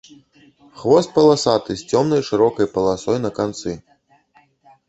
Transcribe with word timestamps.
Хвост 0.83 1.09
паласаты 1.17 1.71
з 1.81 1.99
цёмнай 1.99 2.21
шырокай 2.31 2.67
паласой 2.79 3.17
на 3.27 3.31
канцы. 3.37 3.71